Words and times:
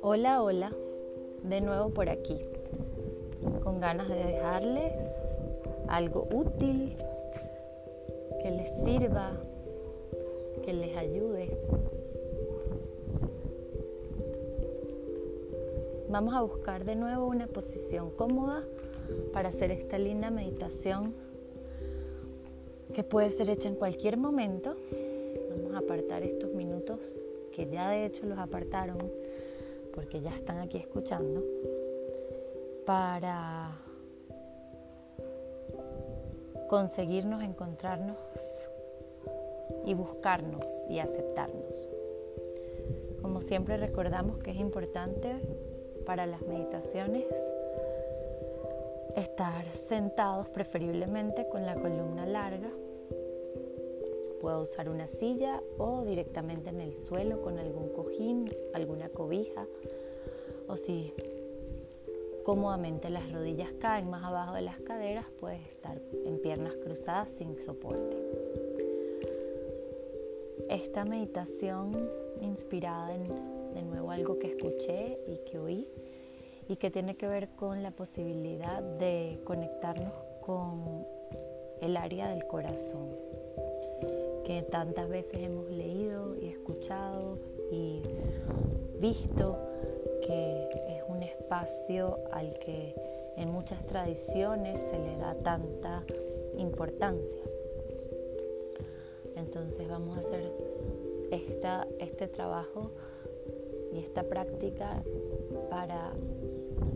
Hola, 0.00 0.42
hola, 0.42 0.72
de 1.42 1.60
nuevo 1.60 1.90
por 1.90 2.08
aquí, 2.08 2.38
con 3.62 3.80
ganas 3.80 4.08
de 4.08 4.14
dejarles 4.14 4.94
algo 5.88 6.26
útil 6.32 6.96
que 8.42 8.50
les 8.50 8.70
sirva, 8.82 9.32
que 10.64 10.72
les 10.72 10.96
ayude. 10.96 11.50
Vamos 16.08 16.32
a 16.32 16.40
buscar 16.40 16.86
de 16.86 16.96
nuevo 16.96 17.26
una 17.26 17.46
posición 17.46 18.10
cómoda 18.10 18.64
para 19.34 19.50
hacer 19.50 19.70
esta 19.70 19.98
linda 19.98 20.30
meditación 20.30 21.27
que 22.98 23.04
puede 23.04 23.30
ser 23.30 23.48
hecha 23.48 23.68
en 23.68 23.76
cualquier 23.76 24.16
momento. 24.16 24.74
Vamos 25.50 25.72
a 25.72 25.78
apartar 25.78 26.24
estos 26.24 26.52
minutos 26.52 26.98
que 27.52 27.68
ya 27.70 27.90
de 27.90 28.04
hecho 28.04 28.26
los 28.26 28.36
apartaron 28.36 28.98
porque 29.94 30.20
ya 30.20 30.34
están 30.34 30.58
aquí 30.58 30.78
escuchando, 30.78 31.44
para 32.84 33.76
conseguirnos 36.66 37.44
encontrarnos 37.44 38.16
y 39.86 39.94
buscarnos 39.94 40.66
y 40.90 40.98
aceptarnos. 40.98 41.88
Como 43.22 43.42
siempre 43.42 43.76
recordamos 43.76 44.38
que 44.38 44.50
es 44.50 44.56
importante 44.56 45.36
para 46.04 46.26
las 46.26 46.42
meditaciones 46.42 47.26
estar 49.14 49.64
sentados 49.76 50.48
preferiblemente 50.48 51.48
con 51.48 51.64
la 51.64 51.76
columna 51.76 52.26
larga. 52.26 52.70
Puedo 54.48 54.62
usar 54.62 54.88
una 54.88 55.06
silla 55.06 55.62
o 55.76 56.06
directamente 56.06 56.70
en 56.70 56.80
el 56.80 56.94
suelo 56.94 57.42
con 57.42 57.58
algún 57.58 57.90
cojín, 57.90 58.46
alguna 58.72 59.10
cobija 59.10 59.66
o 60.66 60.74
si 60.78 61.12
cómodamente 62.44 63.10
las 63.10 63.30
rodillas 63.30 63.70
caen 63.78 64.08
más 64.08 64.24
abajo 64.24 64.54
de 64.54 64.62
las 64.62 64.78
caderas, 64.78 65.26
puedes 65.38 65.60
estar 65.68 66.00
en 66.24 66.40
piernas 66.40 66.72
cruzadas 66.76 67.30
sin 67.30 67.60
soporte. 67.60 68.16
Esta 70.70 71.04
meditación 71.04 71.92
inspirada 72.40 73.14
en 73.14 73.28
de 73.74 73.82
nuevo 73.82 74.10
algo 74.10 74.38
que 74.38 74.46
escuché 74.46 75.18
y 75.26 75.36
que 75.44 75.58
oí 75.58 75.86
y 76.68 76.76
que 76.76 76.90
tiene 76.90 77.18
que 77.18 77.28
ver 77.28 77.50
con 77.50 77.82
la 77.82 77.90
posibilidad 77.90 78.82
de 78.82 79.42
conectarnos 79.44 80.14
con 80.40 81.04
el 81.82 81.98
área 81.98 82.30
del 82.30 82.46
corazón, 82.46 83.10
que 84.48 84.62
tantas 84.62 85.10
veces 85.10 85.42
hemos 85.42 85.68
leído 85.68 86.34
y 86.40 86.46
escuchado 86.46 87.36
y 87.70 88.00
visto 88.98 89.58
que 90.22 90.70
es 90.88 91.02
un 91.06 91.22
espacio 91.22 92.18
al 92.32 92.58
que 92.58 92.94
en 93.36 93.52
muchas 93.52 93.84
tradiciones 93.84 94.80
se 94.80 94.98
le 94.98 95.18
da 95.18 95.34
tanta 95.34 96.02
importancia. 96.56 97.42
Entonces 99.36 99.86
vamos 99.86 100.16
a 100.16 100.20
hacer 100.20 100.50
esta, 101.30 101.86
este 101.98 102.26
trabajo 102.26 102.92
y 103.92 103.98
esta 103.98 104.22
práctica 104.22 105.02
para 105.68 106.14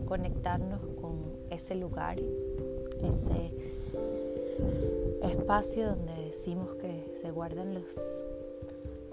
conectarnos 0.07 0.81
con 0.99 1.37
ese 1.51 1.75
lugar, 1.75 2.17
ese 2.19 3.51
espacio 5.21 5.89
donde 5.89 6.13
decimos 6.25 6.73
que 6.75 6.92
se 7.23 7.31
guardan 7.31 7.73
los 7.73 7.85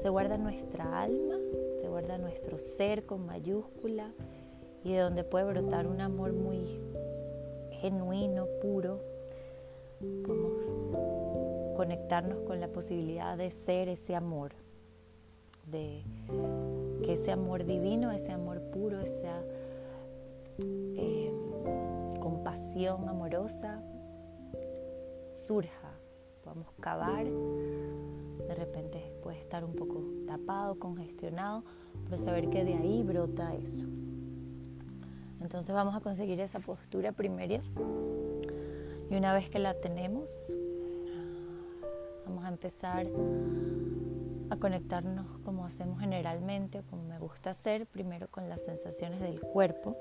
se 0.02 0.08
guarda 0.08 0.36
nuestra 0.36 1.02
alma, 1.02 1.36
se 1.80 1.88
guarda 1.88 2.18
nuestro 2.18 2.58
ser 2.58 3.06
con 3.06 3.24
mayúscula 3.24 4.10
y 4.82 4.94
de 4.94 4.98
donde 4.98 5.22
puede 5.22 5.44
brotar 5.44 5.86
un 5.86 6.00
amor 6.00 6.32
muy 6.32 6.64
genuino, 7.70 8.46
puro. 8.62 9.00
Podemos 10.26 11.76
conectarnos 11.76 12.40
con 12.40 12.60
la 12.60 12.68
posibilidad 12.68 13.36
de 13.36 13.52
ser 13.52 13.88
ese 13.88 14.16
amor, 14.16 14.52
de 15.66 16.02
que 17.04 17.12
ese 17.12 17.30
amor 17.30 17.64
divino, 17.64 18.10
ese 18.10 18.32
amor 18.32 18.60
puro, 18.72 19.00
esa 19.00 19.42
eh, 20.58 21.32
compasión 22.20 23.08
amorosa 23.08 23.82
surja, 25.46 25.79
podamos 26.50 26.72
cavar, 26.80 27.26
de 27.26 28.54
repente 28.56 29.12
puede 29.22 29.38
estar 29.38 29.64
un 29.64 29.76
poco 29.76 30.02
tapado, 30.26 30.80
congestionado, 30.80 31.62
pero 32.04 32.18
saber 32.18 32.50
que 32.50 32.64
de 32.64 32.74
ahí 32.74 33.04
brota 33.04 33.54
eso. 33.54 33.86
Entonces 35.40 35.72
vamos 35.72 35.94
a 35.94 36.00
conseguir 36.00 36.40
esa 36.40 36.58
postura 36.58 37.12
primera 37.12 37.62
y 39.10 39.16
una 39.16 39.32
vez 39.32 39.48
que 39.48 39.60
la 39.60 39.74
tenemos, 39.74 40.28
vamos 42.26 42.44
a 42.44 42.48
empezar 42.48 43.06
a 44.50 44.56
conectarnos 44.56 45.38
como 45.44 45.64
hacemos 45.64 46.00
generalmente, 46.00 46.82
como 46.90 47.04
me 47.04 47.20
gusta 47.20 47.50
hacer, 47.50 47.86
primero 47.86 48.26
con 48.28 48.48
las 48.48 48.60
sensaciones 48.62 49.20
del 49.20 49.40
cuerpo. 49.40 49.96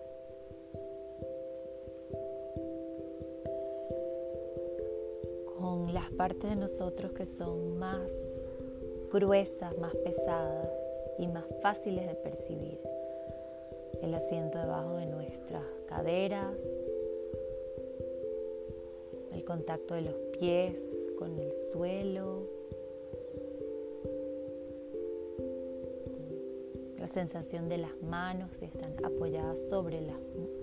Con 5.59 5.93
las 5.93 6.09
partes 6.11 6.49
de 6.49 6.55
nosotros 6.55 7.11
que 7.11 7.25
son 7.25 7.77
más 7.77 8.11
gruesas, 9.11 9.77
más 9.77 9.93
pesadas 9.95 10.71
y 11.17 11.27
más 11.27 11.45
fáciles 11.61 12.07
de 12.07 12.15
percibir. 12.15 12.79
El 14.01 14.13
asiento 14.13 14.57
debajo 14.57 14.95
de 14.95 15.05
nuestras 15.07 15.65
caderas, 15.87 16.55
el 19.33 19.43
contacto 19.43 19.95
de 19.95 20.01
los 20.01 20.15
pies 20.39 20.79
con 21.17 21.37
el 21.37 21.51
suelo, 21.73 22.59
sensación 27.09 27.69
de 27.69 27.77
las 27.77 28.01
manos 28.01 28.51
si 28.53 28.65
están 28.65 28.93
apoyadas 29.03 29.59
sobre 29.67 30.01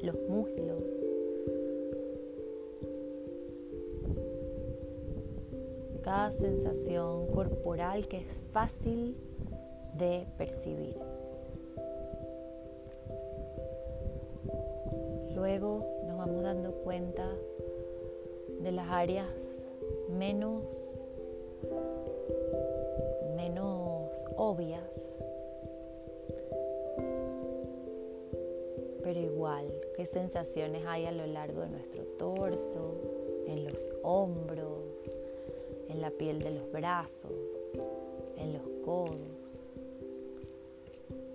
los 0.03 0.17
muslos. 0.29 1.16
Cada 6.07 6.31
sensación 6.31 7.27
corporal 7.35 8.07
que 8.07 8.19
es 8.19 8.41
fácil 8.53 9.17
de 9.99 10.25
percibir. 10.39 10.97
Luego 15.35 15.85
nos 16.07 16.17
vamos 16.17 16.45
dando 16.45 16.71
cuenta 16.85 17.29
de 18.61 18.71
las 18.71 18.89
áreas 18.89 19.27
menos, 20.09 20.63
menos 23.35 24.13
obvias 24.37 25.17
pero 29.03 29.21
igual, 29.21 29.73
qué 29.95 30.05
sensaciones 30.05 30.85
hay 30.85 31.07
a 31.07 31.13
lo 31.13 31.29
largo 31.29 31.61
de 31.61 31.69
nuestro 31.69 32.03
torso, 32.19 33.01
en 33.47 33.63
los 33.63 33.79
hombros, 34.03 34.96
en 35.89 36.01
la 36.01 36.11
piel 36.11 36.41
de 36.41 36.53
los 36.53 36.71
brazos, 36.71 37.33
en 38.37 38.53
los 38.53 38.63
codos, 38.85 39.19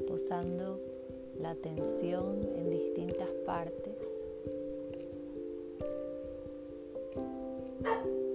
posando 0.07 0.79
la 1.39 1.51
atención 1.51 2.39
en 2.55 2.69
distintas 2.69 3.29
partes. 3.45 3.95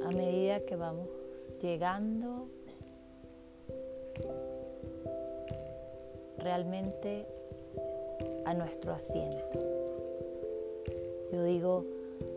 A 0.04 0.10
medida 0.10 0.60
que 0.60 0.76
vamos 0.76 1.08
llegando 1.60 2.48
realmente 6.38 7.26
a 8.44 8.54
nuestro 8.54 8.92
asiento. 8.92 9.58
Yo 11.32 11.42
digo, 11.42 11.84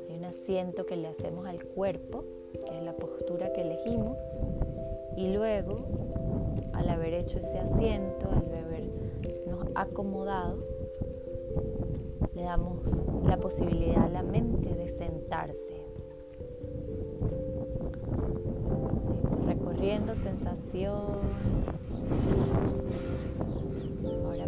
hay 0.08 0.18
un 0.18 0.26
asiento 0.26 0.86
que 0.86 0.96
le 0.96 1.08
hacemos 1.08 1.46
al 1.46 1.64
cuerpo, 1.64 2.24
que 2.54 2.78
es 2.78 2.84
la 2.84 2.94
postura 2.94 3.54
que 3.54 3.62
elegimos, 3.62 4.18
y 5.16 5.34
luego, 5.34 5.86
al 6.74 6.90
haber 6.90 7.14
hecho 7.14 7.40
ese 7.40 7.60
asiento, 7.60 8.30
al 8.32 8.46
habernos 8.54 9.68
acomodado, 9.76 10.64
le 12.34 12.44
damos 12.44 12.80
la 13.26 13.38
posibilidad 13.38 14.06
a 14.06 14.10
la 14.10 14.24
mente 14.24 14.74
de 14.74 14.90
sentarse, 14.90 15.86
recorriendo 19.46 20.16
sensación. 20.16 21.30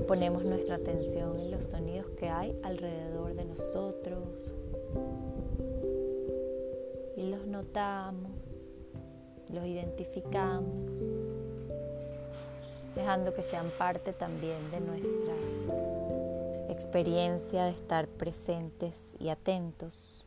Ponemos 0.07 0.43
nuestra 0.43 0.75
atención 0.75 1.39
en 1.39 1.51
los 1.51 1.63
sonidos 1.63 2.09
que 2.17 2.27
hay 2.27 2.59
alrededor 2.63 3.33
de 3.33 3.45
nosotros 3.45 4.50
los 7.21 7.45
notamos 7.45 8.31
los 9.51 9.65
identificamos, 9.65 10.91
dejando 12.95 13.33
que 13.33 13.43
sean 13.43 13.69
parte 13.77 14.13
también 14.13 14.71
de 14.71 14.79
nuestra 14.79 15.33
experiencia 16.69 17.65
de 17.65 17.71
estar 17.71 18.07
presentes 18.07 19.15
y 19.19 19.29
atentos. 19.29 20.25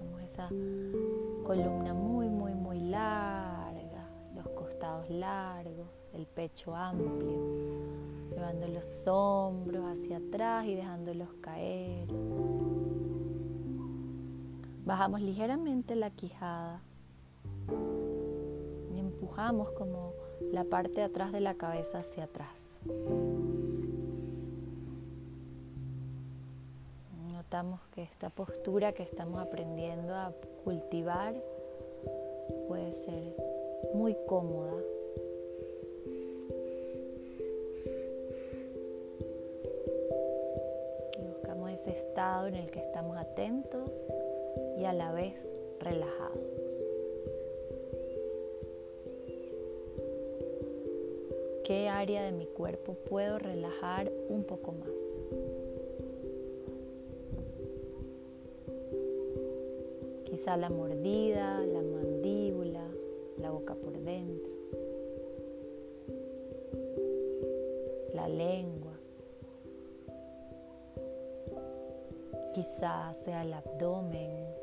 Vemos 0.00 0.22
esa 0.22 0.48
columna 1.44 1.94
muy, 1.94 2.28
muy, 2.28 2.52
muy 2.52 2.80
larga, 2.80 4.06
los 4.34 4.48
costados 4.50 5.08
largos, 5.08 5.88
el 6.14 6.26
pecho 6.26 6.74
amplio, 6.74 7.40
llevando 8.30 8.68
los 8.68 9.06
hombros 9.06 9.84
hacia 9.84 10.18
atrás 10.18 10.66
y 10.66 10.74
dejándolos 10.74 11.28
caer. 11.40 12.08
Bajamos 14.84 15.20
ligeramente 15.20 15.94
la 15.96 16.10
quijada 16.10 16.80
y 18.94 18.98
empujamos 18.98 19.70
como 19.72 20.12
la 20.52 20.64
parte 20.64 20.94
de 20.94 21.02
atrás 21.02 21.32
de 21.32 21.40
la 21.40 21.54
cabeza 21.54 21.98
hacia 21.98 22.24
atrás. 22.24 22.78
Notamos 27.32 27.80
que 27.94 28.02
esta 28.02 28.30
postura 28.30 28.92
que 28.92 29.02
estamos 29.02 29.40
aprendiendo 29.40 30.14
a 30.14 30.32
cultivar 30.64 31.34
puede 32.66 32.92
ser 32.92 33.34
muy 33.94 34.16
cómoda. 34.26 34.72
En 42.18 42.56
el 42.56 42.68
que 42.72 42.80
estamos 42.80 43.16
atentos 43.16 43.88
y 44.76 44.84
a 44.84 44.92
la 44.92 45.12
vez 45.12 45.52
relajados. 45.78 46.42
¿Qué 51.62 51.88
área 51.88 52.24
de 52.24 52.32
mi 52.32 52.46
cuerpo 52.46 52.94
puedo 52.94 53.38
relajar 53.38 54.10
un 54.28 54.42
poco 54.42 54.72
más? 54.72 54.88
Quizá 60.24 60.56
la 60.56 60.70
mordida, 60.70 61.60
la 61.66 61.82
mandíbula, 61.82 62.84
la 63.40 63.52
boca 63.52 63.76
por 63.76 63.92
dentro, 63.92 64.50
la 68.12 68.26
lengua. 68.26 68.77
Quizá 72.78 73.12
sea 73.24 73.42
el 73.42 73.52
abdomen, 73.52 74.54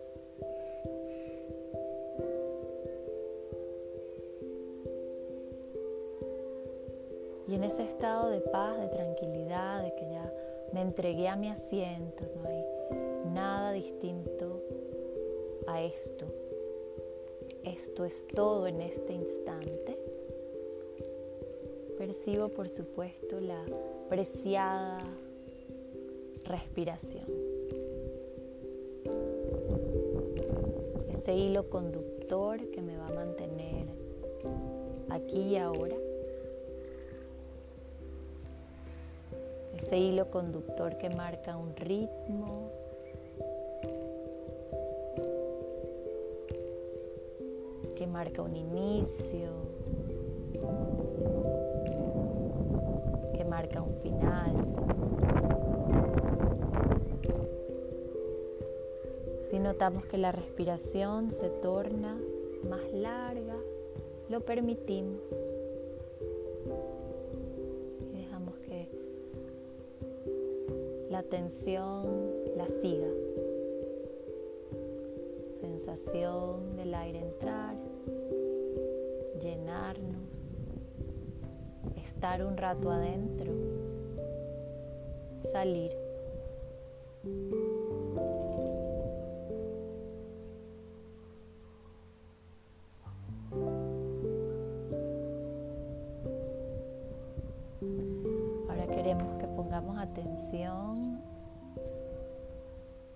Y 7.45 7.56
en 7.56 7.63
ese 7.65 7.83
estado 7.83 8.29
de 8.29 8.39
paz, 8.39 8.79
de 8.79 8.88
tranquilidad, 8.88 9.83
de 9.83 9.94
que 9.95 10.09
ya 10.09 10.33
me 10.71 10.81
entregué 10.81 11.27
a 11.27 11.35
mi 11.35 11.50
asiento, 11.50 12.23
no 12.38 12.47
hay 12.47 12.63
nada 13.33 13.73
distinto 13.73 14.61
a 15.68 15.83
esto. 15.83 16.25
Esto 17.65 18.06
es 18.06 18.25
todo 18.27 18.65
en 18.68 18.79
este 18.79 19.11
instante. 19.11 20.00
Percibo, 21.97 22.47
por 22.47 22.69
supuesto, 22.69 23.41
la 23.41 23.61
preciada 24.07 25.00
respiración. 26.45 27.44
Ese 31.25 31.33
hilo 31.33 31.72
conductor 31.72 32.69
que 32.69 32.83
me 32.83 32.98
va 32.98 33.07
a 33.07 33.13
mantener 33.13 33.88
aquí 35.10 35.39
y 35.39 35.57
ahora. 35.57 35.95
ese 39.74 39.98
hilo 39.98 40.30
conductor 40.30 41.00
que 41.00 41.10
marca 41.10 41.57
un 41.57 41.75
ritmo. 41.77 42.69
que 47.95 48.06
marca 48.06 48.44
un 48.44 48.56
inicio, 48.56 49.50
que 53.33 53.45
marca 53.45 53.81
un 53.81 53.95
final. 54.04 55.44
Notamos 59.65 60.06
que 60.06 60.19
la 60.19 60.31
respiración 60.31 61.31
se 61.31 61.50
torna 61.50 62.15
más 62.69 62.94
larga, 62.94 63.57
lo 64.29 64.41
permitimos. 64.41 65.19
la 71.09 71.19
atención 71.19 72.06
la 72.57 72.67
siga. 72.67 73.07
Sensación 75.62 76.75
del 76.75 76.94
aire 76.94 77.19
entrar, 77.19 77.75
llenarnos, 79.41 80.27
estar 81.95 82.45
un 82.45 82.57
rato 82.57 82.91
adentro, 82.91 83.53
salir. 85.53 85.94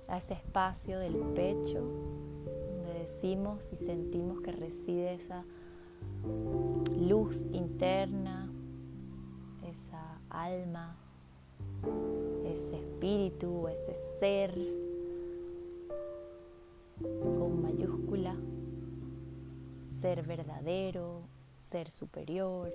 A 0.09 0.17
ese 0.17 0.33
espacio 0.33 0.99
del 0.99 1.15
pecho 1.35 1.81
donde 1.81 2.93
decimos 2.99 3.71
y 3.71 3.77
sentimos 3.77 4.41
que 4.41 4.51
reside 4.51 5.13
esa 5.13 5.45
luz 6.99 7.45
interna, 7.51 8.49
esa 9.63 10.19
alma, 10.29 10.97
ese 12.45 12.77
espíritu, 12.77 13.67
ese 13.67 13.93
ser 14.19 14.53
con 17.01 17.61
mayúscula, 17.61 18.35
ser 20.01 20.25
verdadero, 20.25 21.21
ser 21.59 21.91
superior, 21.91 22.73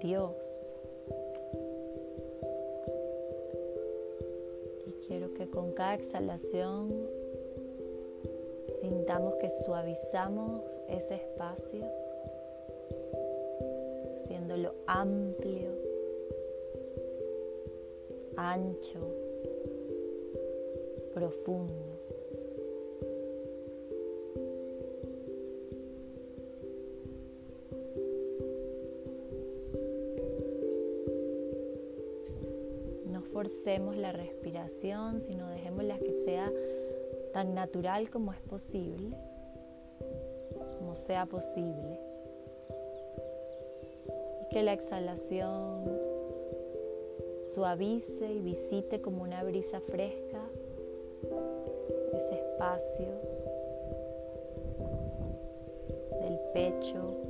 Dios. 0.00 0.34
Con 5.58 5.72
cada 5.72 5.94
exhalación 5.94 6.88
sintamos 8.80 9.34
que 9.40 9.50
suavizamos 9.50 10.62
ese 10.86 11.16
espacio, 11.16 11.84
haciéndolo 14.14 14.72
amplio, 14.86 15.72
ancho, 18.36 19.00
profundo. 21.12 21.97
Forcemos 33.58 33.96
la 33.96 34.12
respiración, 34.12 35.20
sino 35.20 35.48
dejémosla 35.48 35.98
que 35.98 36.12
sea 36.12 36.52
tan 37.32 37.54
natural 37.54 38.08
como 38.08 38.32
es 38.32 38.40
posible, 38.40 39.16
como 40.78 40.94
sea 40.94 41.26
posible. 41.26 41.98
Y 44.42 44.48
que 44.50 44.62
la 44.62 44.74
exhalación 44.74 45.90
suavice 47.52 48.32
y 48.32 48.40
visite 48.40 49.00
como 49.00 49.24
una 49.24 49.42
brisa 49.42 49.80
fresca 49.80 50.40
ese 52.14 52.34
espacio 52.34 53.08
del 56.20 56.38
pecho 56.54 57.27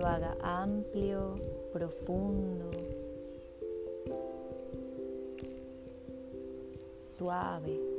lo 0.00 0.06
haga 0.06 0.34
amplio, 0.40 1.36
profundo, 1.72 2.70
suave. 6.98 7.89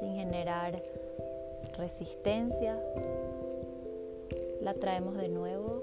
Sin 0.00 0.14
generar 0.14 0.82
resistencia. 1.76 2.78
La 4.60 4.74
traemos 4.74 5.16
de 5.16 5.28
nuevo 5.28 5.82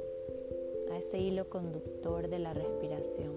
a 0.91 0.97
ese 0.97 1.17
hilo 1.17 1.49
conductor 1.49 2.27
de 2.27 2.39
la 2.39 2.53
respiración. 2.53 3.33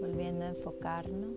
Volviendo 0.00 0.44
a 0.44 0.48
enfocarnos. 0.48 1.36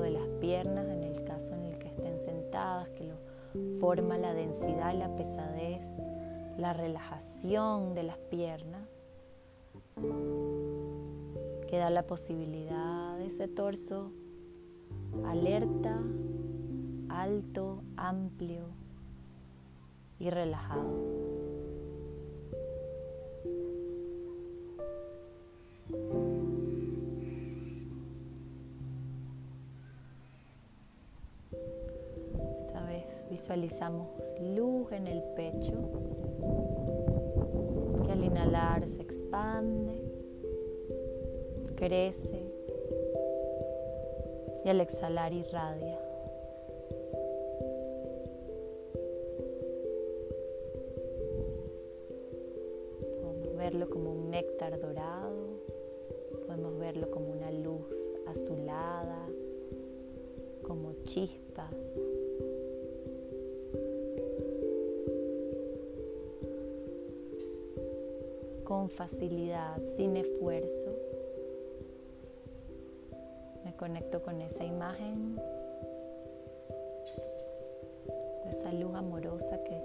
De 0.00 0.10
las 0.10 0.26
piernas 0.40 0.86
en 0.88 1.02
el 1.02 1.24
caso 1.24 1.54
en 1.54 1.64
el 1.64 1.78
que 1.78 1.88
estén 1.88 2.18
sentadas, 2.20 2.88
que 2.90 3.04
lo 3.04 3.14
forma 3.80 4.18
la 4.18 4.34
densidad 4.34 4.94
la 4.94 5.14
pesadez, 5.14 5.84
la 6.58 6.72
relajación 6.72 7.94
de 7.94 8.02
las 8.02 8.18
piernas, 8.18 8.88
que 11.68 11.78
da 11.78 11.90
la 11.90 12.02
posibilidad 12.04 13.16
de 13.18 13.26
ese 13.26 13.48
torso 13.48 14.12
alerta 15.26 16.00
alto, 17.08 17.82
amplio 17.96 18.64
y 20.18 20.30
relajado. 20.30 21.33
Visualizamos 33.44 34.08
luz 34.40 34.90
en 34.92 35.06
el 35.06 35.22
pecho 35.36 35.74
que 38.02 38.10
al 38.10 38.24
inhalar 38.24 38.86
se 38.86 39.02
expande, 39.02 40.00
crece 41.76 42.42
y 44.64 44.68
al 44.70 44.80
exhalar 44.80 45.34
irradia. 45.34 46.00
verlo 53.58 53.88
como 53.88 54.12
un 54.12 54.30
néctar 54.30 54.78
dorado, 54.78 55.60
podemos 56.46 56.78
verlo 56.78 57.10
como 57.10 57.30
una 57.30 57.50
luz 57.50 57.86
azulada, 58.26 59.26
como 60.62 60.92
chispas. 61.04 61.74
Con 68.74 68.90
facilidad, 68.90 69.80
sin 69.96 70.16
esfuerzo, 70.16 70.90
me 73.64 73.72
conecto 73.76 74.20
con 74.20 74.40
esa 74.40 74.64
imagen 74.64 75.40
esa 78.50 78.72
luz 78.72 78.92
amorosa 78.96 79.62
que 79.62 79.80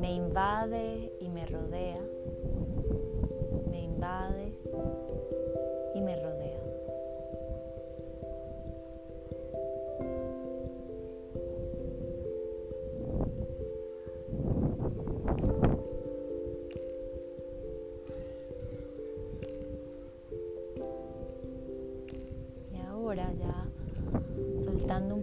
me 0.00 0.14
invade 0.14 1.12
y 1.20 1.28
me 1.28 1.44
rodea 1.44 2.00
y 5.94 6.00
me 6.00 6.16
rodea. 6.16 6.65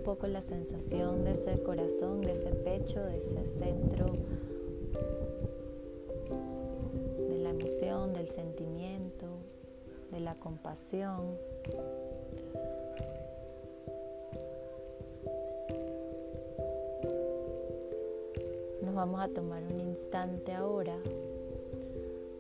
Poco 0.04 0.28
la 0.28 0.42
sensación 0.42 1.24
de 1.24 1.32
ese 1.32 1.62
corazón, 1.64 2.22
de 2.22 2.34
ese 2.34 2.50
pecho, 2.50 3.02
de 3.02 3.18
ese 3.18 3.46
centro 3.58 4.06
del 8.14 8.30
sentimiento, 8.30 9.28
de 10.12 10.20
la 10.20 10.36
compasión. 10.36 11.38
Nos 18.82 18.96
vamos 18.96 19.22
a 19.22 19.28
tomar 19.30 19.64
un 19.64 19.80
instante 19.80 20.54
ahora 20.54 20.98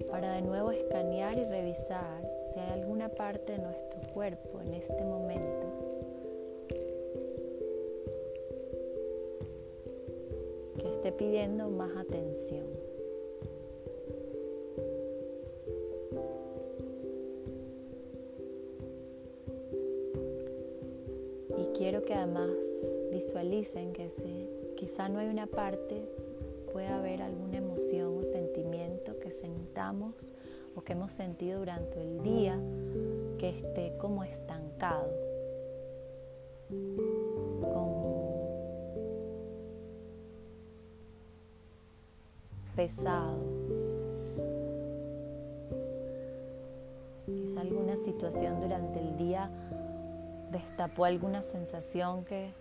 para 0.09 0.33
de 0.33 0.41
nuevo 0.41 0.71
escanear 0.71 1.37
y 1.37 1.43
revisar 1.45 2.21
si 2.53 2.59
hay 2.59 2.79
alguna 2.81 3.09
parte 3.09 3.53
de 3.53 3.59
nuestro 3.59 4.01
cuerpo 4.13 4.61
en 4.61 4.73
este 4.73 5.03
momento 5.03 5.52
esté 11.03 11.11
pidiendo 11.11 11.69
más 11.69 11.91
atención. 11.97 12.65
quiero 21.75 22.05
que 22.05 22.13
además 22.13 22.51
visualicen 23.11 23.91
que 23.91 24.09
si 24.09 24.47
quizá 24.77 25.09
no 25.09 25.19
hay 25.19 25.27
una 25.27 25.47
parte, 25.47 26.05
puede 26.71 26.87
haber 26.87 27.21
alguna 27.21 27.57
emoción 27.57 28.19
o 28.19 28.23
sentimiento 28.23 29.19
que 29.19 29.31
sentamos 29.31 30.15
o 30.75 30.81
que 30.83 30.93
hemos 30.93 31.11
sentido 31.11 31.59
durante 31.59 31.99
el 31.99 32.21
día 32.23 32.57
que 33.39 33.49
esté 33.49 33.97
como 33.97 34.23
estancado, 34.23 35.09
pesado. 42.95 43.37
Quizá 47.25 47.61
alguna 47.61 47.95
situación 47.95 48.59
durante 48.59 48.99
el 48.99 49.17
día 49.17 49.49
destapó 50.51 51.05
alguna 51.05 51.41
sensación 51.41 52.23
que 52.25 52.53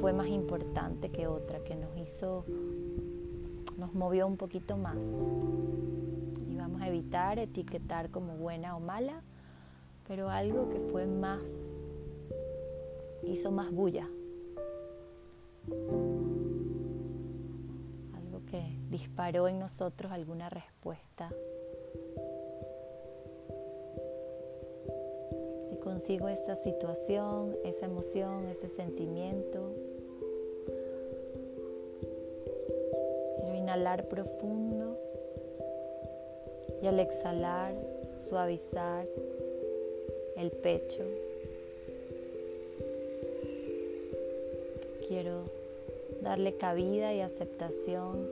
fue 0.00 0.12
más 0.12 0.26
importante 0.28 1.10
que 1.10 1.28
otra, 1.28 1.60
que 1.60 1.76
nos 1.76 1.96
hizo, 1.96 2.44
nos 3.76 3.94
movió 3.94 4.26
un 4.26 4.36
poquito 4.36 4.76
más. 4.76 4.98
Y 6.48 6.56
vamos 6.56 6.82
a 6.82 6.88
evitar 6.88 7.38
etiquetar 7.38 8.10
como 8.10 8.36
buena 8.36 8.76
o 8.76 8.80
mala, 8.80 9.22
pero 10.08 10.28
algo 10.30 10.68
que 10.70 10.80
fue 10.90 11.06
más, 11.06 11.42
hizo 13.22 13.52
más 13.52 13.70
bulla. 13.70 14.08
Disparó 18.90 19.48
en 19.48 19.58
nosotros 19.58 20.12
alguna 20.12 20.48
respuesta 20.50 21.30
consigo 25.88 26.28
esa 26.28 26.54
situación, 26.54 27.56
esa 27.64 27.86
emoción, 27.86 28.46
ese 28.48 28.68
sentimiento. 28.68 29.72
Quiero 33.40 33.54
inhalar 33.54 34.06
profundo 34.08 34.98
y 36.82 36.86
al 36.86 37.00
exhalar 37.00 37.74
suavizar 38.16 39.06
el 40.36 40.50
pecho. 40.50 41.04
Quiero 45.08 45.44
darle 46.22 46.56
cabida 46.58 47.14
y 47.14 47.22
aceptación 47.22 48.28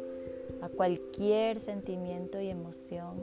a 0.60 0.68
cualquier 0.68 1.60
sentimiento 1.60 2.40
y 2.40 2.50
emoción. 2.50 3.16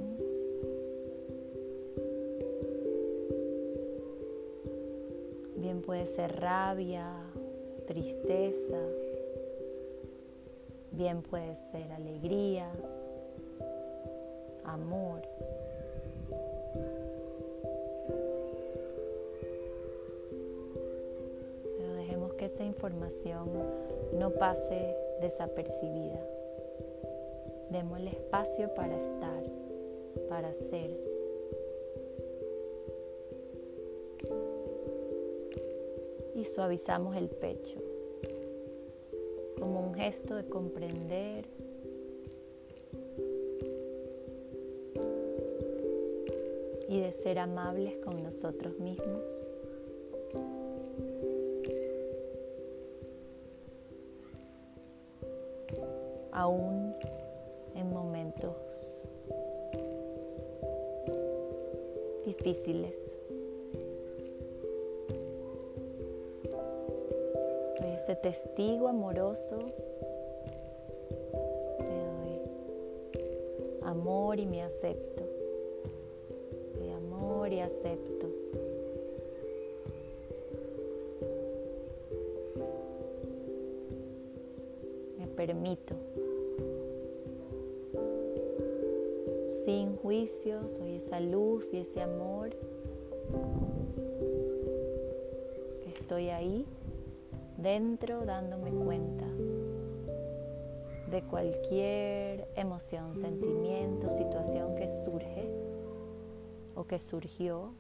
Bien 5.56 5.82
puede 5.82 6.06
ser 6.06 6.40
rabia, 6.40 7.08
tristeza, 7.88 8.78
bien 10.92 11.22
puede 11.22 11.56
ser 11.72 11.92
alegría, 11.92 12.70
amor. 14.66 15.22
Pero 21.78 21.94
dejemos 21.94 22.34
que 22.34 22.46
esa 22.46 22.64
información 22.64 23.50
no 24.14 24.32
pase 24.32 24.96
desapercibida. 25.22 26.43
Démosle 27.74 28.12
espacio 28.12 28.72
para 28.76 28.96
estar, 28.96 29.44
para 30.30 30.54
ser. 30.54 30.96
Y 36.36 36.46
suavizamos 36.46 37.16
el 37.16 37.30
pecho 37.30 37.80
como 39.60 39.88
un 39.88 39.96
gesto 39.96 40.36
de 40.36 40.46
comprender 40.46 41.46
y 46.88 47.00
de 47.00 47.12
ser 47.12 47.40
amables 47.40 47.96
con 48.06 48.22
nosotros 48.22 48.78
mismos. 48.78 49.43
Testigo 68.44 68.88
amoroso. 68.88 69.58
Me 71.80 72.40
doy 73.58 73.80
amor 73.84 74.40
y 74.40 74.46
me 74.46 74.62
acepto 74.62 75.24
y 77.52 77.60
acepto. 77.60 78.28
Me 85.18 85.28
permito. 85.36 85.96
Sin 89.66 89.98
juicio, 89.98 90.68
soy 90.70 90.96
esa 90.96 91.20
luz 91.20 91.74
y 91.74 91.78
ese 91.78 92.02
amor. 92.02 92.52
Estoy 96.00 96.30
ahí, 96.30 96.66
dentro, 97.64 98.26
dándome 98.26 98.72
cuenta 98.72 99.26
de 101.10 101.24
cualquier 101.24 102.48
emoción, 102.56 103.16
sentimiento, 103.16 104.10
situación 104.10 104.76
que 104.76 104.90
surge 104.90 105.50
o 106.76 106.86
que 106.86 107.00
surgió. 107.00 107.74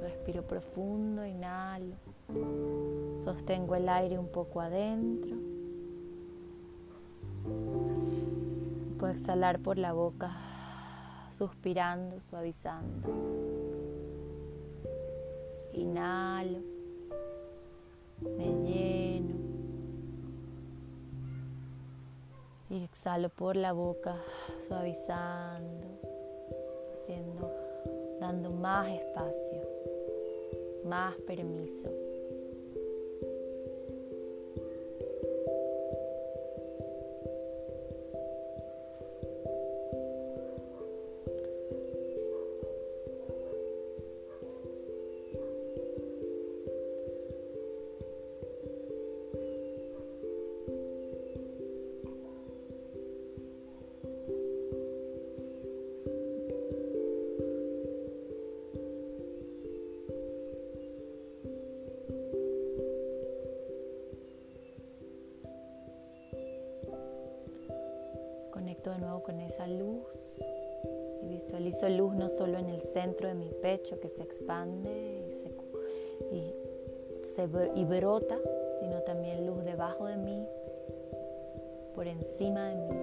Respiro 0.00 0.42
profundo, 0.42 1.24
inhalo, 1.24 1.96
sostengo 3.22 3.76
el 3.76 3.88
aire 3.88 4.18
un 4.18 4.28
poco 4.28 4.60
adentro. 4.60 5.36
Puedo 8.98 9.12
exhalar 9.12 9.60
por 9.60 9.78
la 9.78 9.92
boca, 9.92 10.30
suspirando, 11.30 12.20
suavizando. 12.20 13.08
Inhalo 15.72 16.78
me 18.20 18.46
lleno 18.64 19.36
y 22.70 22.84
exhalo 22.84 23.28
por 23.30 23.56
la 23.56 23.72
boca, 23.72 24.16
suavizando, 24.66 25.86
dando 28.20 28.50
más 28.50 28.88
espacio, 28.88 29.62
más 30.84 31.14
permiso. 31.26 31.88
De 68.90 68.98
nuevo 68.98 69.22
con 69.22 69.40
esa 69.40 69.66
luz 69.66 70.04
y 71.22 71.28
visualizo 71.28 71.88
luz 71.88 72.14
no 72.14 72.28
solo 72.28 72.58
en 72.58 72.68
el 72.68 72.82
centro 72.82 73.28
de 73.28 73.34
mi 73.34 73.50
pecho 73.50 73.98
que 74.00 74.08
se 74.08 74.22
expande 74.22 75.24
y, 75.26 75.32
se, 75.32 75.50
y, 77.74 77.84
brota, 77.84 78.38
sino 78.80 79.00
también 79.02 79.46
luz 79.46 79.64
debajo 79.64 80.06
de 80.06 80.16
mí, 80.16 80.46
por 81.94 82.06
encima 82.06 82.68
de 82.68 82.76
mí, 82.76 82.96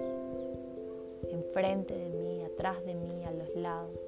enfrente 1.30 1.94
de 1.94 2.10
mí, 2.10 2.42
atrás 2.42 2.84
de 2.84 2.94
mí, 2.94 3.24
a 3.24 3.32
los 3.32 3.54
lados, 3.56 3.98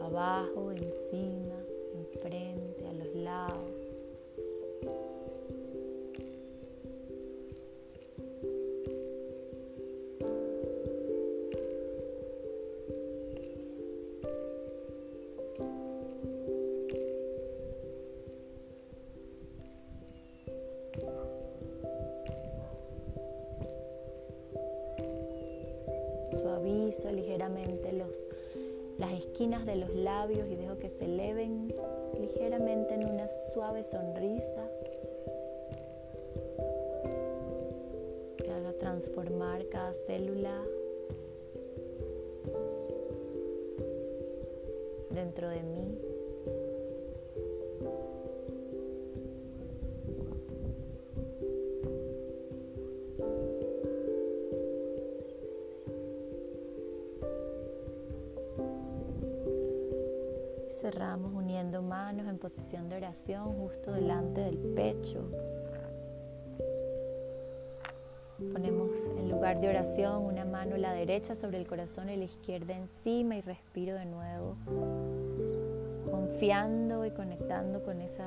abajo, 0.00 0.70
encima, 0.70 1.64
enfrente, 1.94 2.86
a 2.86 2.92
los 2.92 3.14
lados. 3.14 3.83
Los 29.74 29.94
labios 29.94 30.48
y 30.50 30.56
dejo 30.56 30.78
que 30.78 30.88
se 30.88 31.04
eleven 31.04 31.74
ligeramente 32.20 32.94
en 32.94 33.08
una 33.08 33.26
suave 33.52 33.82
sonrisa 33.82 34.68
que 38.36 38.50
haga 38.50 38.72
transformar 38.78 39.66
cada 39.68 39.92
célula 39.92 40.62
dentro 45.10 45.48
de 45.48 45.62
mí. 45.62 46.13
Cerramos 61.14 61.32
uniendo 61.32 61.80
manos 61.80 62.26
en 62.26 62.38
posición 62.38 62.88
de 62.88 62.96
oración 62.96 63.56
justo 63.56 63.92
delante 63.92 64.40
del 64.40 64.58
pecho. 64.58 65.20
Ponemos 68.52 68.90
en 69.16 69.30
lugar 69.30 69.60
de 69.60 69.68
oración 69.68 70.24
una 70.24 70.44
mano 70.44 70.76
la 70.76 70.92
derecha 70.92 71.36
sobre 71.36 71.58
el 71.58 71.68
corazón 71.68 72.10
y 72.10 72.16
la 72.16 72.24
izquierda 72.24 72.76
encima 72.76 73.36
y 73.36 73.42
respiro 73.42 73.94
de 73.94 74.06
nuevo, 74.06 74.56
confiando 76.10 77.06
y 77.06 77.12
conectando 77.12 77.84
con 77.84 78.00
ese 78.00 78.24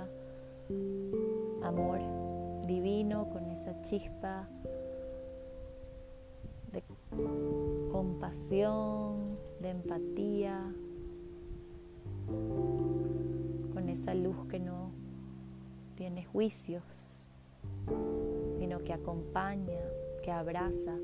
amor 1.64 2.00
divino, 2.68 3.28
con 3.32 3.50
esa 3.50 3.82
chispa 3.82 4.48
de 6.72 6.82
compasión, 7.92 9.38
de 9.60 9.72
empatía, 9.72 10.74
esa 14.08 14.16
luz 14.16 14.46
que 14.46 14.58
no 14.58 14.92
tiene 15.96 16.24
juicios, 16.24 17.26
sino 18.58 18.80
que 18.80 18.94
acompaña, 18.94 19.82
que 20.24 20.32
abraza 20.32 20.96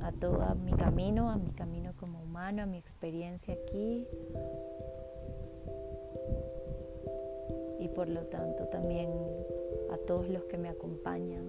a 0.00 0.12
todo 0.12 0.54
mi 0.54 0.72
camino, 0.72 1.28
a 1.28 1.36
mi 1.36 1.50
camino 1.50 1.92
como 2.00 2.22
humano, 2.22 2.62
a 2.62 2.66
mi 2.66 2.78
experiencia 2.78 3.52
aquí. 3.52 4.06
Y 7.80 7.88
por 7.88 8.08
lo 8.08 8.22
tanto 8.28 8.68
también 8.68 9.10
a 9.92 9.98
todos 9.98 10.30
los 10.30 10.44
que 10.44 10.56
me 10.56 10.70
acompañan. 10.70 11.46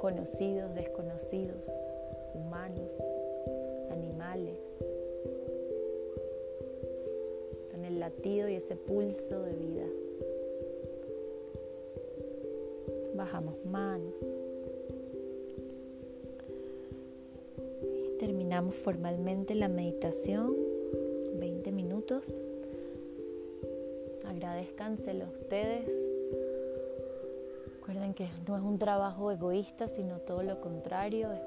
Conocidos, 0.00 0.72
desconocidos 0.76 1.68
humanos, 2.68 2.90
animales. 3.90 4.58
Con 7.70 7.84
el 7.84 8.00
latido 8.00 8.48
y 8.48 8.54
ese 8.54 8.76
pulso 8.76 9.42
de 9.42 9.52
vida. 9.54 9.86
Bajamos 13.14 13.64
manos. 13.64 14.14
Y 17.82 18.18
terminamos 18.18 18.74
formalmente 18.74 19.54
la 19.54 19.68
meditación. 19.68 20.56
20 21.38 21.72
minutos. 21.72 22.42
Agradezcanselo 24.26 25.24
a 25.24 25.28
ustedes. 25.28 25.88
Recuerden 27.76 28.12
que 28.12 28.28
no 28.46 28.56
es 28.56 28.62
un 28.62 28.78
trabajo 28.78 29.32
egoísta, 29.32 29.88
sino 29.88 30.18
todo 30.18 30.42
lo 30.42 30.60
contrario. 30.60 31.32
Es 31.32 31.40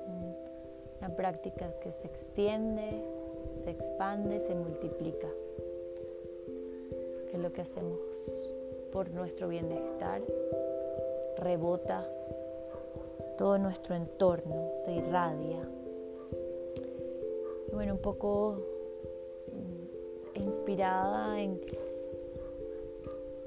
una 1.01 1.15
práctica 1.15 1.73
que 1.81 1.91
se 1.91 2.05
extiende, 2.05 3.03
se 3.63 3.71
expande, 3.71 4.39
se 4.39 4.53
multiplica. 4.53 5.27
Que 7.27 7.37
es 7.37 7.39
lo 7.39 7.51
que 7.51 7.61
hacemos 7.61 7.97
por 8.91 9.09
nuestro 9.09 9.47
bienestar 9.47 10.21
rebota 11.37 12.07
todo 13.37 13.57
nuestro 13.57 13.95
entorno, 13.95 14.73
se 14.85 14.93
irradia. 14.93 15.67
Y 17.67 17.73
bueno, 17.73 17.93
un 17.93 17.99
poco 17.99 18.59
mm, 19.51 20.39
inspirada 20.39 21.41
en, 21.41 21.59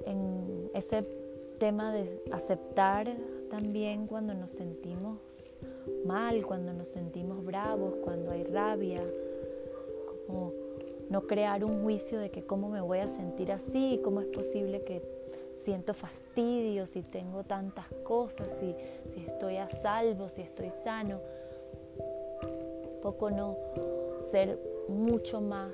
en 0.06 0.70
ese 0.74 1.04
tema 1.58 1.92
de 1.92 2.20
aceptar 2.32 3.14
también 3.48 4.08
cuando 4.08 4.34
nos 4.34 4.50
sentimos 4.50 5.18
mal, 6.04 6.44
cuando 6.46 6.72
nos 6.72 6.88
sentimos 6.88 7.44
bravos, 7.44 7.94
cuando 8.02 8.30
hay 8.30 8.44
rabia, 8.44 9.00
como 10.26 10.52
no 11.10 11.26
crear 11.26 11.64
un 11.64 11.82
juicio 11.82 12.18
de 12.18 12.30
que 12.30 12.44
cómo 12.44 12.68
me 12.68 12.80
voy 12.80 12.98
a 12.98 13.08
sentir 13.08 13.52
así, 13.52 14.00
cómo 14.02 14.20
es 14.20 14.26
posible 14.28 14.82
que 14.82 15.02
siento 15.64 15.94
fastidio, 15.94 16.86
si 16.86 17.02
tengo 17.02 17.44
tantas 17.44 17.86
cosas, 18.02 18.50
si, 18.50 18.74
si 19.12 19.26
estoy 19.26 19.56
a 19.56 19.68
salvo, 19.68 20.28
si 20.28 20.42
estoy 20.42 20.70
sano. 20.70 21.20
Poco 23.02 23.30
no 23.30 23.56
ser 24.30 24.58
mucho 24.88 25.40
más 25.40 25.72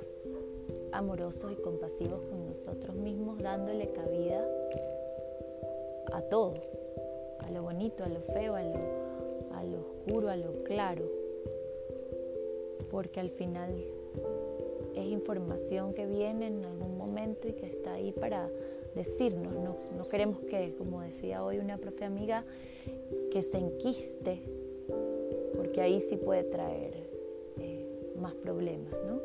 amorosos 0.92 1.52
y 1.52 1.56
compasivos 1.56 2.20
con 2.22 2.46
nosotros 2.46 2.96
mismos, 2.96 3.38
dándole 3.38 3.90
cabida 3.92 4.44
a 6.12 6.22
todo, 6.22 6.54
a 7.38 7.50
lo 7.50 7.62
bonito, 7.62 8.04
a 8.04 8.08
lo 8.08 8.20
feo, 8.20 8.54
a 8.56 8.62
lo, 8.62 9.09
a 9.60 9.64
lo 9.64 9.80
oscuro, 9.80 10.30
a 10.30 10.36
lo 10.36 10.62
claro, 10.64 11.04
porque 12.90 13.20
al 13.20 13.30
final 13.30 13.70
es 14.94 15.04
información 15.04 15.92
que 15.92 16.06
viene 16.06 16.46
en 16.46 16.64
algún 16.64 16.96
momento 16.96 17.46
y 17.46 17.52
que 17.52 17.66
está 17.66 17.94
ahí 17.94 18.12
para 18.12 18.48
decirnos, 18.94 19.52
no, 19.52 19.76
no 19.96 20.08
queremos 20.08 20.40
que, 20.40 20.74
como 20.76 21.02
decía 21.02 21.44
hoy 21.44 21.58
una 21.58 21.76
profe 21.76 22.04
amiga, 22.04 22.44
que 23.30 23.42
se 23.42 23.58
enquiste, 23.58 24.42
porque 25.56 25.80
ahí 25.80 26.00
sí 26.00 26.16
puede 26.16 26.44
traer 26.44 26.94
eh, 27.58 27.86
más 28.18 28.34
problemas, 28.34 28.92
¿no? 29.06 29.20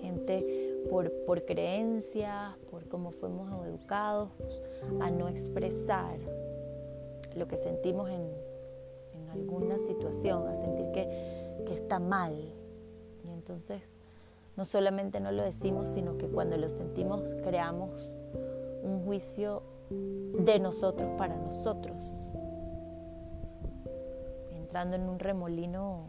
Gente 0.00 0.84
por, 0.90 1.10
por 1.24 1.44
creencias, 1.44 2.56
por 2.70 2.86
cómo 2.86 3.10
fuimos 3.10 3.50
educados, 3.66 4.28
a 5.00 5.10
no 5.10 5.28
expresar 5.28 6.18
lo 7.34 7.48
que 7.48 7.56
sentimos 7.56 8.10
en, 8.10 8.20
en 8.20 8.53
alguna 9.34 9.78
situación, 9.78 10.48
a 10.48 10.56
sentir 10.56 10.90
que, 10.92 11.64
que 11.66 11.74
está 11.74 11.98
mal. 11.98 12.52
Y 13.24 13.30
entonces 13.30 13.96
no 14.56 14.64
solamente 14.64 15.20
no 15.20 15.32
lo 15.32 15.42
decimos, 15.42 15.88
sino 15.88 16.16
que 16.16 16.28
cuando 16.28 16.56
lo 16.56 16.68
sentimos 16.68 17.22
creamos 17.42 17.90
un 18.82 19.04
juicio 19.04 19.62
de 19.90 20.58
nosotros 20.58 21.10
para 21.18 21.36
nosotros, 21.36 21.96
entrando 24.52 24.96
en 24.96 25.08
un 25.08 25.18
remolino 25.18 26.06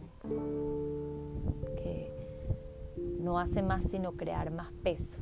que 1.77 2.11
no 3.19 3.39
hace 3.39 3.61
más 3.63 3.83
sino 3.85 4.13
crear 4.13 4.51
más 4.51 4.71
peso. 4.83 5.17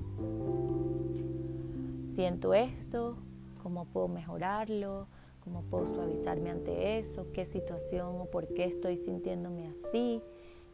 Siento 2.04 2.54
esto, 2.54 3.18
cómo 3.62 3.86
puedo 3.86 4.08
mejorarlo, 4.08 5.08
cómo 5.44 5.64
puedo 5.64 5.88
suavizarme 5.88 6.50
ante 6.50 7.00
eso, 7.00 7.28
qué 7.34 7.46
situación 7.46 8.22
o 8.22 8.26
por 8.26 8.48
qué 8.48 8.66
estoy 8.66 8.98
sintiéndome 8.98 9.68
así, 9.68 10.22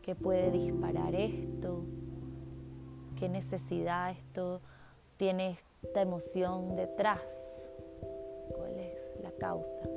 qué 0.02 0.16
puede 0.16 0.52
disparar 0.52 1.16
esto 1.16 1.84
qué 3.20 3.28
necesidad 3.28 4.12
esto 4.12 4.62
tiene 5.18 5.58
esta 5.84 6.02
emoción 6.02 6.76
detrás, 6.78 7.20
cuál 8.56 8.80
es 8.80 9.18
la 9.22 9.32
causa. 9.32 9.90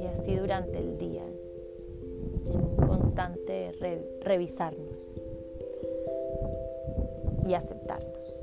Y 0.00 0.06
así 0.06 0.36
durante 0.36 0.78
el 0.78 0.98
día, 0.98 1.22
en 1.24 2.76
constante 2.86 3.72
revisarnos 4.20 5.14
y 7.46 7.54
aceptarnos 7.54 8.42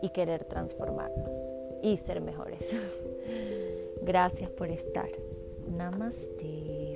y 0.00 0.10
querer 0.10 0.44
transformarnos 0.44 1.36
y 1.82 1.96
ser 1.96 2.20
mejores. 2.20 2.70
Gracias 4.04 4.50
por 4.50 4.68
estar. 4.68 5.08
Namaste. 5.66 6.93